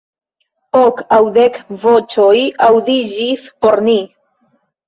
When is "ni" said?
3.91-3.99